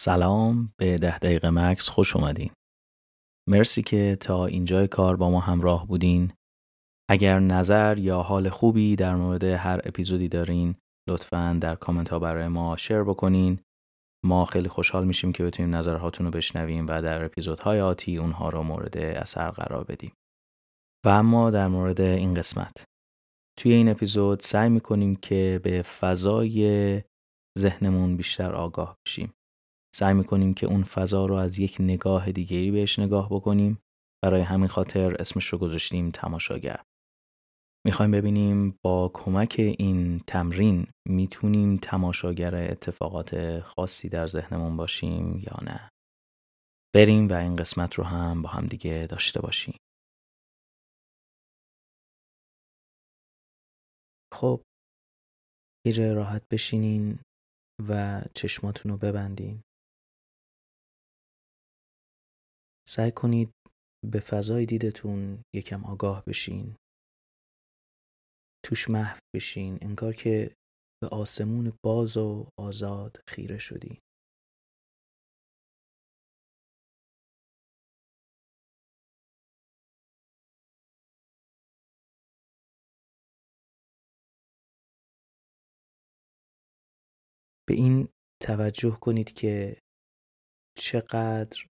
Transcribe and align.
سلام 0.00 0.72
به 0.80 0.98
ده 0.98 1.18
دقیقه 1.18 1.50
مکس 1.50 1.88
خوش 1.88 2.16
اومدین. 2.16 2.50
مرسی 3.48 3.82
که 3.82 4.16
تا 4.20 4.46
اینجای 4.46 4.88
کار 4.88 5.16
با 5.16 5.30
ما 5.30 5.40
همراه 5.40 5.86
بودین. 5.86 6.32
اگر 7.10 7.38
نظر 7.38 7.98
یا 7.98 8.22
حال 8.22 8.48
خوبی 8.48 8.96
در 8.96 9.16
مورد 9.16 9.44
هر 9.44 9.80
اپیزودی 9.84 10.28
دارین 10.28 10.74
لطفا 11.08 11.58
در 11.60 11.74
کامنت 11.74 12.08
ها 12.08 12.18
برای 12.18 12.48
ما 12.48 12.76
شیر 12.76 13.02
بکنین. 13.02 13.60
ما 14.24 14.44
خیلی 14.44 14.68
خوشحال 14.68 15.06
میشیم 15.06 15.32
که 15.32 15.44
بتونیم 15.44 15.74
نظرهاتون 15.74 16.26
رو 16.26 16.32
بشنویم 16.32 16.86
و 16.88 17.02
در 17.02 17.24
اپیزودهای 17.24 17.80
آتی 17.80 18.18
اونها 18.18 18.48
رو 18.48 18.62
مورد 18.62 18.98
اثر 18.98 19.50
قرار 19.50 19.84
بدیم. 19.84 20.12
و 21.06 21.08
اما 21.08 21.50
در 21.50 21.68
مورد 21.68 22.00
این 22.00 22.34
قسمت 22.34 22.84
توی 23.58 23.72
این 23.72 23.88
اپیزود 23.88 24.40
سعی 24.40 24.68
می‌کنیم 24.68 25.16
که 25.16 25.60
به 25.62 25.82
فضای 25.82 27.02
ذهنمون 27.58 28.16
بیشتر 28.16 28.54
آگاه 28.54 28.96
بشیم. 29.06 29.32
سعی 29.94 30.14
می‌کنیم 30.14 30.54
که 30.54 30.66
اون 30.66 30.82
فضا 30.82 31.26
رو 31.26 31.34
از 31.34 31.58
یک 31.58 31.76
نگاه 31.80 32.32
دیگری 32.32 32.70
بهش 32.70 32.98
نگاه 32.98 33.28
بکنیم. 33.30 33.78
برای 34.24 34.40
همین 34.40 34.68
خاطر 34.68 35.16
اسمش 35.20 35.46
رو 35.46 35.58
گذاشتیم 35.58 36.10
تماشاگر. 36.10 36.82
می‌خوایم 37.86 38.10
ببینیم 38.10 38.78
با 38.84 39.10
کمک 39.14 39.56
این 39.58 40.20
تمرین 40.26 40.86
می‌تونیم 41.08 41.76
تماشاگر 41.76 42.54
اتفاقات 42.54 43.60
خاصی 43.60 44.08
در 44.08 44.26
ذهنمون 44.26 44.76
باشیم 44.76 45.36
یا 45.38 45.58
نه. 45.62 45.90
بریم 46.94 47.28
و 47.28 47.32
این 47.32 47.56
قسمت 47.56 47.94
رو 47.94 48.04
هم 48.04 48.42
با 48.42 48.48
هم 48.48 48.66
دیگه 48.66 49.06
داشته 49.10 49.40
باشیم. 49.40 49.76
خب 54.34 54.60
یه 55.86 55.92
جای 55.92 56.14
راحت 56.14 56.48
بشینین 56.50 57.18
و 57.88 58.22
چشماتون 58.34 58.92
رو 58.92 58.98
ببندین. 58.98 59.62
سعی 62.88 63.10
کنید 63.10 63.50
به 64.12 64.20
فضای 64.20 64.66
دیدتون 64.66 65.42
یکم 65.54 65.84
آگاه 65.84 66.24
بشین. 66.24 66.76
توش 68.64 68.90
محو 68.90 69.18
بشین 69.34 69.78
انگار 69.82 70.14
که 70.14 70.56
به 71.02 71.08
آسمون 71.08 71.72
باز 71.84 72.16
و 72.16 72.48
آزاد 72.60 73.20
خیره 73.28 73.58
شدی. 73.58 73.98
به 87.68 87.74
این 87.74 88.08
توجه 88.42 88.98
کنید 89.00 89.32
که 89.32 89.80
چقدر 90.78 91.66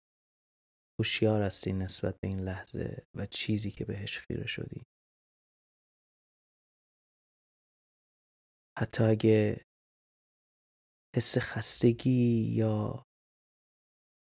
هوشیار 0.98 1.42
هستی 1.42 1.72
نسبت 1.72 2.14
به 2.22 2.28
این 2.28 2.40
لحظه 2.40 3.06
و 3.16 3.26
چیزی 3.26 3.70
که 3.70 3.84
بهش 3.84 4.18
خیره 4.18 4.46
شدی. 4.46 4.82
حتی 8.78 9.04
اگه 9.04 9.64
حس 11.16 11.38
خستگی 11.38 12.52
یا 12.56 13.04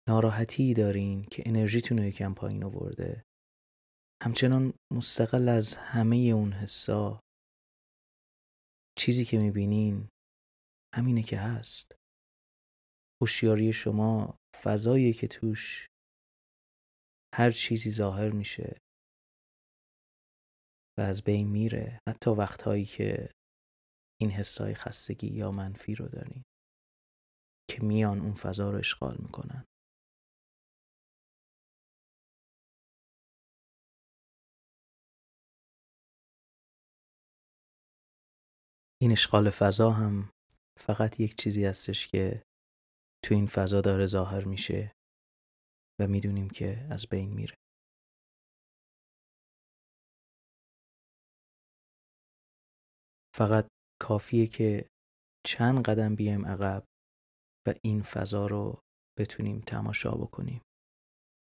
ناراحتی 0.09 0.75
دارین 0.75 1.25
که 1.25 1.43
انرژیتون 1.47 1.99
رو 1.99 2.05
یکم 2.05 2.35
پایین 2.35 2.65
آورده 2.65 3.25
همچنان 4.23 4.73
مستقل 4.93 5.49
از 5.49 5.75
همه 5.75 6.17
اون 6.17 6.53
حسا 6.53 7.21
چیزی 8.99 9.25
که 9.25 9.39
می‌بینین 9.39 10.09
همینه 10.95 11.23
که 11.23 11.39
هست. 11.39 11.95
هوشیاری 13.23 13.73
شما 13.73 14.39
فضایی 14.63 15.13
که 15.13 15.29
توش 15.29 15.87
هر 17.37 17.51
چیزی 17.51 17.91
ظاهر 17.91 18.31
میشه 18.31 18.79
و 20.99 21.01
از 21.01 21.23
بین 21.23 21.49
میره. 21.49 21.99
حتی 22.09 22.31
وقتهایی 22.31 22.85
که 22.85 23.31
این 24.21 24.31
حسای 24.31 24.75
خستگی 24.75 25.27
یا 25.27 25.51
منفی 25.51 25.95
رو 25.95 26.09
داریم 26.09 26.43
که 27.71 27.83
میان 27.83 28.21
اون 28.21 28.35
فضا 28.35 28.71
رو 28.71 28.79
اشغال 28.79 29.17
می‌کنن. 29.19 29.65
این 39.03 39.13
اشغال 39.13 39.51
فضا 39.51 39.91
هم 39.91 40.31
فقط 40.81 41.21
یک 41.21 41.37
چیزی 41.39 41.65
هستش 41.65 42.09
که 42.09 42.43
تو 43.25 43.35
این 43.35 43.47
فضا 43.47 43.81
داره 43.81 44.07
ظاهر 44.07 44.45
میشه. 44.45 44.93
و 46.01 46.07
می‌دونیم 46.07 46.51
که 46.51 46.87
از 46.91 47.07
بین 47.11 47.31
میره. 47.35 47.55
فقط 53.37 53.69
کافیه 54.03 54.47
که 54.47 54.89
چند 55.47 55.85
قدم 55.85 56.15
بیایم 56.17 56.47
عقب 56.47 56.85
و 57.69 57.75
این 57.85 58.03
فضا 58.03 58.47
رو 58.47 58.81
بتونیم 59.19 59.61
تماشا 59.61 60.11
بکنیم. 60.11 60.63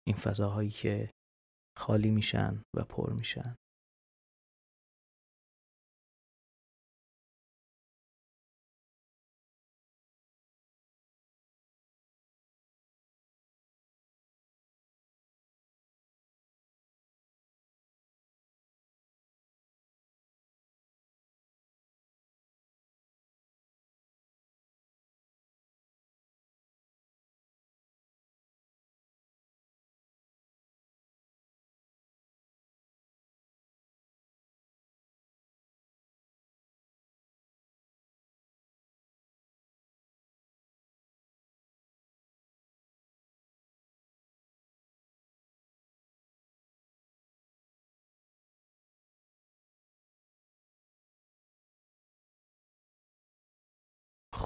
این 0.08 0.16
فضاهایی 0.16 0.70
که 0.70 1.12
خالی 1.78 2.12
میشن 2.12 2.64
و 2.76 2.84
پر 2.84 3.14
میشن. 3.14 3.56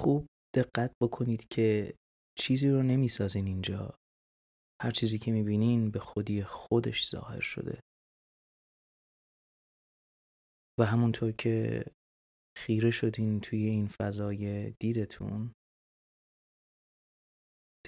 خوب 0.06 0.26
دقت 0.56 0.92
بکنید 1.02 1.48
که 1.48 1.94
چیزی 2.38 2.68
رو 2.68 2.82
نمی‌سازین 2.82 3.46
اینجا. 3.46 3.94
هر 4.82 4.90
چیزی 4.90 5.18
که 5.18 5.32
می‌بینین 5.32 5.90
به 5.90 5.98
خودی 5.98 6.42
خودش 6.42 7.08
ظاهر 7.08 7.40
شده. 7.40 7.80
و 10.80 10.84
همونطور 10.84 11.32
که 11.32 11.84
خیره 12.58 12.90
شدین 12.90 13.40
توی 13.40 13.64
این 13.64 13.88
فضای 13.88 14.70
دیدتون 14.70 15.52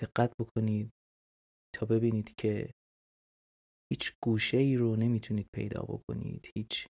دقت 0.03 0.33
بکنید 0.41 0.91
تا 1.75 1.87
ببینید 1.87 2.35
که 2.39 2.71
هیچ 3.93 4.13
گوشه 4.25 4.57
ای 4.57 4.77
رو 4.77 4.97
نمی‌تونید 4.97 5.47
پیدا 5.55 5.83
بکنید. 5.83 6.51
هیچ 6.57 6.87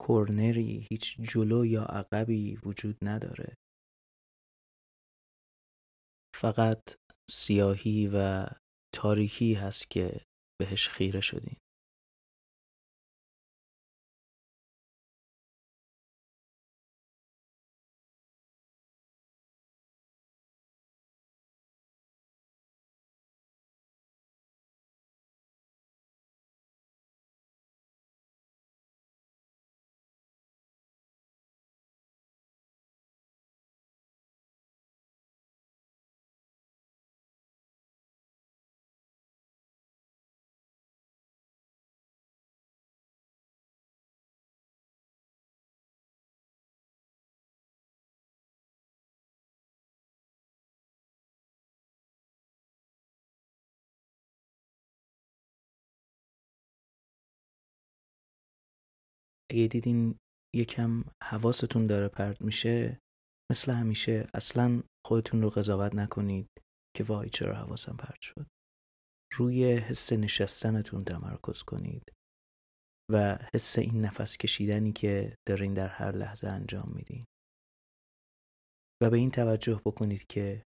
کورنری 0.00 0.86
هیچ 0.90 1.20
جلو 1.20 1.66
یا 1.66 1.82
عقبی 1.82 2.56
وجود 2.56 2.96
نداره. 3.02 3.54
فقط 6.40 6.94
سیاهی 7.30 8.10
و 8.14 8.46
تاریکی 8.94 9.54
هست 9.54 9.90
که 9.90 10.20
بهش 10.60 10.88
خیره 10.88 11.20
شدین. 11.20 11.56
اگه 59.50 59.66
دیدین 59.66 60.18
یکم 60.54 61.04
حواستون 61.24 61.86
داره 61.86 62.08
پرت 62.08 62.42
میشه 62.42 63.00
مثل 63.50 63.72
همیشه 63.72 64.26
اصلا 64.34 64.82
خودتون 65.06 65.42
رو 65.42 65.50
قضاوت 65.50 65.94
نکنید 65.94 66.48
که 66.96 67.04
وای 67.04 67.30
چرا 67.30 67.54
حواسم 67.54 67.96
پرت 67.96 68.20
شد. 68.20 68.46
روی 69.32 69.72
حس 69.72 70.12
نشستنتون 70.12 71.04
تمرکز 71.04 71.62
کنید 71.62 72.02
و 73.12 73.38
حس 73.54 73.78
این 73.78 74.00
نفس 74.00 74.36
کشیدنی 74.36 74.92
که 74.92 75.34
دارین 75.48 75.74
در 75.74 75.88
هر 75.88 76.12
لحظه 76.12 76.48
انجام 76.48 76.92
میدین. 76.94 77.24
و 79.02 79.10
به 79.10 79.16
این 79.16 79.30
توجه 79.30 79.80
بکنید 79.86 80.26
که 80.26 80.62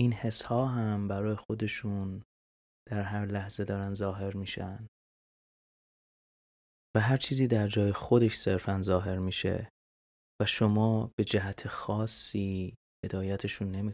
این 0.00 0.12
حس 0.12 0.42
ها 0.42 0.66
هم 0.66 1.08
برای 1.08 1.34
خودشون 1.34 2.22
در 2.90 3.02
هر 3.02 3.26
لحظه 3.26 3.64
دارن 3.64 3.94
ظاهر 3.94 4.36
میشن. 4.36 4.86
و 6.96 7.00
هر 7.00 7.16
چیزی 7.16 7.46
در 7.46 7.68
جای 7.68 7.92
خودش 7.92 8.36
صرفا 8.36 8.82
ظاهر 8.82 9.18
میشه 9.18 9.68
و 10.42 10.46
شما 10.46 11.10
به 11.18 11.24
جهت 11.24 11.68
خاصی 11.68 12.74
هدایتشون 13.04 13.70
نمی 13.70 13.92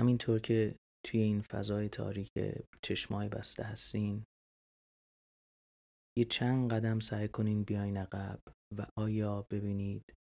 همینطور 0.00 0.40
که 0.40 0.76
توی 1.06 1.20
این 1.20 1.42
فضای 1.42 1.88
تاریک 1.88 2.32
چشمای 2.82 3.28
بسته 3.28 3.64
هستین 3.64 4.24
یه 6.18 6.24
چند 6.24 6.72
قدم 6.72 7.00
سعی 7.00 7.28
کنین 7.28 7.64
بیاین 7.64 7.96
عقب 7.96 8.40
و 8.78 8.86
آیا 8.98 9.46
ببینید 9.50 10.14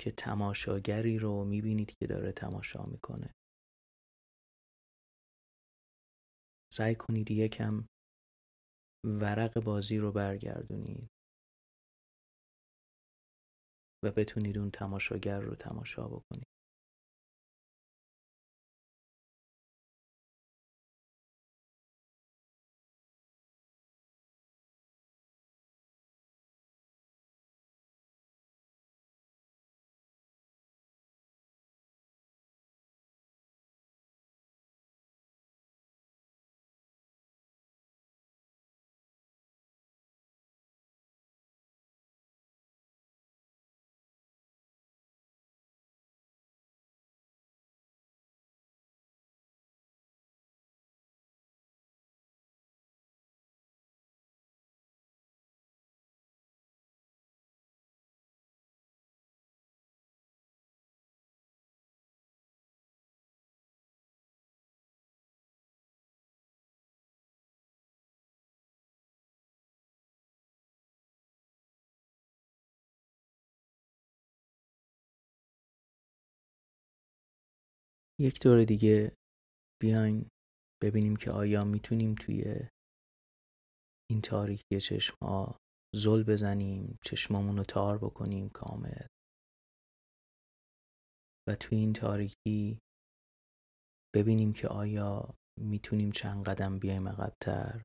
که 0.00 0.10
تماشاگری 0.10 1.18
رو 1.18 1.44
می‌بینید 1.44 1.94
که 2.00 2.06
داره 2.06 2.32
تماشا 2.32 2.82
می‌کنه. 2.82 3.34
سعی 6.72 6.94
کنید 6.94 7.30
یکم 7.30 7.86
ورق 9.06 9.60
بازی 9.64 9.98
رو 9.98 10.12
برگردونید 10.12 11.08
و 14.04 14.10
بتونید 14.10 14.58
اون 14.58 14.70
تماشاگر 14.70 15.40
رو 15.40 15.54
تماشا 15.54 16.08
بکنید. 16.08 16.59
یک 78.20 78.42
دور 78.42 78.64
دیگه 78.64 79.12
بیاین 79.82 80.28
ببینیم 80.82 81.16
که 81.16 81.30
آیا 81.30 81.64
می‌تونیم 81.64 82.14
توی 82.14 82.44
این 84.10 84.20
تاریکی 84.20 84.80
چشم 84.80 85.16
ها 85.22 85.58
زل 85.94 86.22
بزنیم 86.22 86.98
چشمامون 87.04 87.56
رو 87.56 87.64
تار 87.64 87.98
بکنیم 87.98 88.48
کامل. 88.48 89.06
و 91.48 91.54
توی 91.54 91.78
این 91.78 91.92
تاریکی 91.92 92.78
ببینیم 94.14 94.52
که 94.52 94.68
آیا 94.68 95.34
می‌تونیم 95.60 96.10
چند 96.10 96.44
قدم 96.44 96.78
بیایم 96.78 97.08
عقبتر 97.08 97.82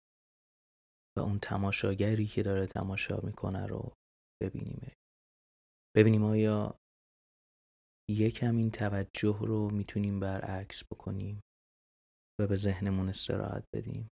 و 1.17 1.19
اون 1.19 1.39
تماشاگری 1.39 2.25
که 2.25 2.43
داره 2.43 2.67
تماشا 2.67 3.17
می‌کنه 3.23 3.65
رو 3.65 3.93
ببینیم 4.43 4.91
ببینیم 5.95 6.23
آیا 6.23 6.75
یکم 8.09 8.57
این 8.57 8.71
توجه 8.71 9.39
رو 9.41 9.69
می‌تونیم 9.71 10.19
برعکس 10.19 10.83
بکنیم 10.91 11.41
و 12.39 12.47
به 12.47 12.55
ذهنمون 12.55 13.09
استراحت 13.09 13.63
بدیم. 13.75 14.07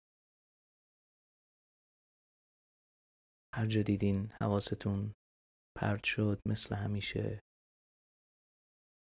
هر 3.56 3.66
جا 3.66 3.82
دیدین 3.82 4.32
حواستون 4.42 5.14
پرت 5.78 6.04
شد 6.04 6.42
مثل 6.48 6.76
همیشه 6.76 7.40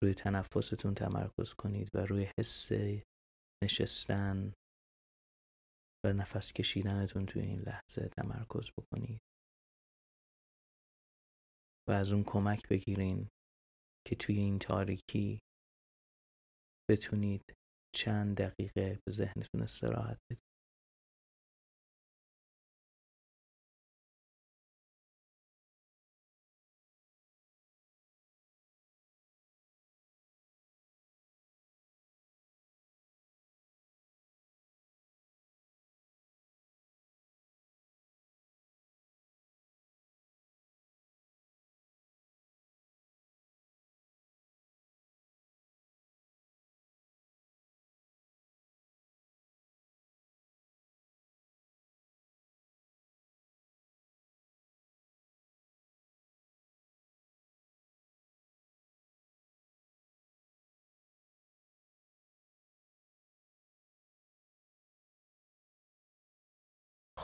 روی 0.04 0.14
تنفستون 0.14 0.94
تمرکز 0.94 1.54
کنید 1.54 1.90
و 1.96 1.98
روی 2.06 2.32
حس 2.40 2.72
نشستن 3.64 4.54
و 6.06 6.14
نفس 6.14 6.54
کشیدنتون 6.54 7.26
توی 7.26 7.42
این 7.42 7.60
لحظه 7.60 8.10
تمرکز 8.18 8.72
بکنید. 8.78 9.20
و 11.90 11.92
از 11.92 12.12
اون 12.12 12.24
کمک 12.28 12.68
بگیرین 12.70 13.30
که 14.08 14.16
توی 14.16 14.38
این 14.38 14.60
تاریکی 14.60 15.40
بتونید 16.90 17.54
چند 17.96 18.38
دقیقه 18.38 19.00
به 19.06 19.12
ذهنتون 19.12 19.62
استراحت 19.62 20.18
بدید. 20.30 20.47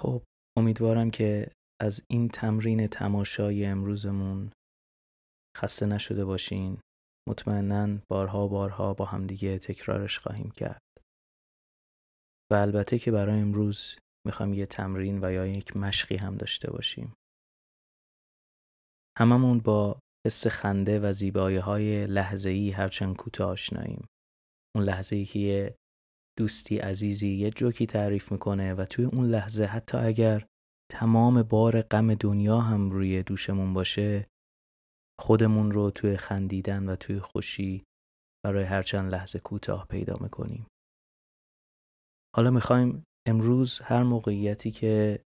خب 0.04 0.24
امیدوارم 0.58 1.12
که 1.12 1.52
از 1.82 2.04
این 2.10 2.28
تمرین 2.28 2.88
تماشای 2.88 3.66
امروزمون 3.66 4.52
خسته 5.58 5.86
نشده 5.86 6.26
باشین. 6.26 6.82
مطمئنا 7.30 8.00
بارها 8.10 8.48
بارها 8.48 8.94
با 8.94 9.06
همدیگه 9.06 9.60
تکرارش 9.60 10.20
خواهیم 10.20 10.52
کرد. 10.52 10.82
و 12.52 12.56
البته 12.56 13.00
که 13.00 13.12
برای 13.12 13.42
امروز 13.42 13.98
می‌خوام 14.28 14.54
یه 14.54 14.66
تمرین 14.66 15.24
و 15.24 15.32
یا 15.32 15.46
یک 15.46 15.78
مشقی 15.78 16.16
هم 16.16 16.36
داشته 16.36 16.72
باشیم. 16.72 17.14
هممون 19.20 19.60
با 19.60 20.00
حس 20.26 20.48
خنده 20.48 21.00
و 21.00 21.12
زیبایی 21.12 21.58
های 21.58 22.08
لحظه 22.08 22.50
ای 22.50 22.72
هرچند 22.72 23.16
کوتاه 23.16 23.52
آشناییم. 23.52 24.08
اون 24.76 24.86
لحظه 24.86 25.16
ای 25.16 25.26
که 25.26 25.40
یه 25.40 25.76
دوستی 26.38 26.78
عزیزی 26.78 27.30
یه 27.30 27.52
جوکی 27.52 27.86
تعریف 27.86 28.32
می‌کنه 28.32 28.74
و 28.74 28.86
توی 28.86 29.06
اون 29.06 29.26
لحظه 29.26 29.66
حتی 29.66 29.98
اگر 29.98 30.46
تمام 30.92 31.44
بار 31.44 31.82
غم 31.82 32.14
دنیا 32.16 32.60
هم 32.60 32.90
روی 32.90 33.24
دوشمون 33.24 33.74
باشه 33.74 34.28
خودمون 35.20 35.72
رو 35.72 35.92
توی 35.92 36.18
خندیدن 36.18 36.90
و 36.90 36.96
توی 36.96 37.20
خوشی 37.20 37.84
برای 38.46 38.64
هر 38.64 38.84
چند 38.84 39.12
لحظه 39.12 39.40
کوتاه 39.40 39.88
پیدا 39.88 40.18
می‌کنیم. 40.22 40.68
حالا 42.36 42.52
می‌خوایم 42.52 43.04
امروز 43.28 43.82
هر 43.82 44.04
موقعیتی 44.04 44.72
که 44.72 45.24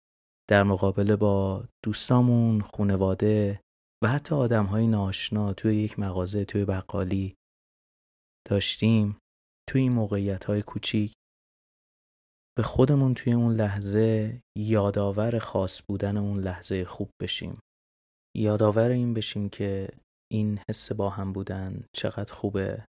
در 0.51 0.63
مقابله 0.63 1.17
با 1.17 1.65
دوستامون، 1.85 2.61
خونواده 2.61 3.61
و 4.05 4.09
حتی 4.09 4.35
آدم 4.35 4.65
های 4.65 4.87
ناشنا 4.87 5.53
توی 5.53 5.77
یک 5.77 5.99
مغازه 5.99 6.45
توی 6.45 6.65
بقالی 6.65 7.35
داشتیم 8.49 9.19
توی 9.69 9.81
این 9.81 9.93
موقعیت 9.93 10.45
های 10.45 10.63
کوچیک 10.63 11.13
به 12.57 12.63
خودمون 12.63 13.15
توی 13.15 13.33
اون 13.33 13.53
لحظه 13.53 14.41
یادآور 14.59 15.39
خاص 15.39 15.83
بودن 15.89 16.17
اون 16.17 16.41
لحظه 16.41 16.85
خوب 16.85 17.11
بشیم. 17.23 17.61
یادآور 18.37 18.91
این 18.91 19.15
بشیم 19.15 19.49
که 19.49 19.89
این 20.33 20.61
حس 20.69 20.93
با 20.93 21.11
هم 21.11 21.33
بودن 21.33 21.85
چقدر 21.97 22.33
خوبه 22.33 22.85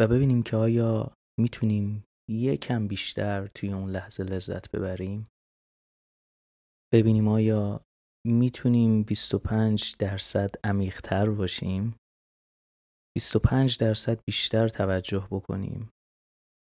و 0.00 0.08
ببینیم 0.08 0.42
که 0.42 0.56
آیا 0.56 1.14
می‌تونیم 1.40 2.04
یکم 2.30 2.88
بیشتر 2.88 3.46
توی 3.46 3.72
اون 3.72 3.90
لحظه 3.90 4.22
لذت 4.24 4.70
ببریم. 4.70 5.24
ببینیم 6.94 7.28
آیا 7.28 7.80
می‌تونیم 8.26 9.02
25 9.02 9.96
درصد 9.98 10.50
عمیقتر 10.64 11.30
باشیم. 11.30 11.96
25 13.16 13.78
درصد 13.78 14.20
بیشتر 14.26 14.68
توجه 14.68 15.28
بکنیم. 15.30 15.90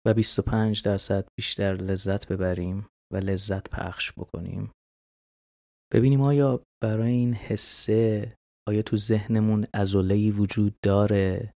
و 0.07 0.13
25 0.13 0.83
درصد 0.83 1.27
بیشتر 1.37 1.73
لذت 1.73 2.27
ببریم 2.27 2.87
و 3.13 3.17
لذت 3.17 3.69
پخش 3.69 4.11
بکنیم. 4.11 4.71
ببینیم 5.93 6.21
آیا 6.21 6.63
برای 6.83 7.11
این 7.11 7.33
حسه 7.33 8.35
آیا 8.67 8.81
تو 8.81 8.97
ذهنمون 8.97 9.67
ازولهی 9.73 10.31
وجود 10.31 10.75
داره 10.83 11.53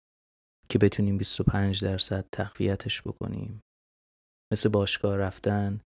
که 0.71 0.79
بتونیم 0.79 1.19
25 1.19 1.85
درصد 1.85 2.25
تقویتش 2.33 3.03
بکنیم؟ 3.03 3.61
مثل 4.53 4.69
باشگاه 4.69 5.17
رفتن 5.17 5.81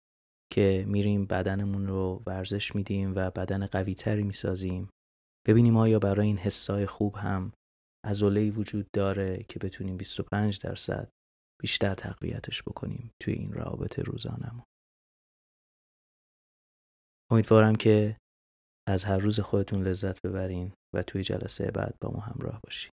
که 0.52 0.84
میریم 0.88 1.24
بدنمون 1.24 1.86
رو 1.86 2.22
ورزش 2.26 2.74
میدیم 2.74 3.12
و 3.16 3.30
بدن 3.30 3.66
قوی 3.66 3.94
تری 3.94 4.22
می‌سازیم. 4.22 4.88
ببینیم 5.46 5.76
آیا 5.76 5.98
برای 5.98 6.26
این 6.26 6.38
حسای 6.38 6.86
خوب 6.86 7.16
هم 7.16 7.52
ازولهی 8.04 8.50
وجود 8.50 8.86
داره 8.92 9.44
که 9.48 9.58
بتونیم 9.58 9.96
25 9.96 10.60
درصد 10.60 11.13
بیشتر 11.60 11.94
تقویتش 11.94 12.62
بکنیم 12.62 13.10
توی 13.22 13.34
این 13.34 13.52
روابط 13.52 13.98
روزانمون 13.98 14.64
امیدوارم 17.30 17.74
که 17.74 18.16
از 18.88 19.04
هر 19.04 19.18
روز 19.18 19.40
خودتون 19.40 19.82
لذت 19.82 20.22
ببرین 20.22 20.72
و 20.94 21.02
توی 21.02 21.22
جلسه 21.22 21.70
بعد 21.70 21.94
با 22.00 22.10
ما 22.10 22.20
همراه 22.20 22.60
باشین. 22.64 22.92